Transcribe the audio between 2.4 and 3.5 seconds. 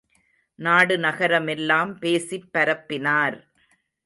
பரப்பினார்.